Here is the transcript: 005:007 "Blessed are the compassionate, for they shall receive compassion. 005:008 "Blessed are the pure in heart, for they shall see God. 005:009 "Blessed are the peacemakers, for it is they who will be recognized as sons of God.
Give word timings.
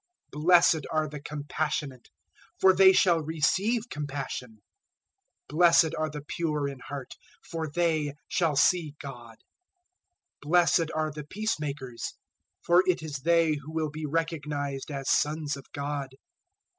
005:007 0.33 0.41
"Blessed 0.43 0.85
are 0.91 1.07
the 1.07 1.19
compassionate, 1.21 2.09
for 2.59 2.73
they 2.73 2.91
shall 2.91 3.19
receive 3.21 3.87
compassion. 3.89 4.63
005:008 5.47 5.47
"Blessed 5.57 5.95
are 5.95 6.09
the 6.09 6.23
pure 6.27 6.67
in 6.67 6.79
heart, 6.79 7.13
for 7.47 7.69
they 7.69 8.15
shall 8.27 8.55
see 8.55 8.95
God. 8.99 9.35
005:009 10.41 10.41
"Blessed 10.49 10.91
are 10.95 11.11
the 11.11 11.23
peacemakers, 11.25 12.13
for 12.63 12.81
it 12.87 13.03
is 13.03 13.17
they 13.19 13.53
who 13.61 13.71
will 13.71 13.91
be 13.91 14.07
recognized 14.07 14.89
as 14.89 15.07
sons 15.07 15.55
of 15.55 15.71
God. 15.71 16.09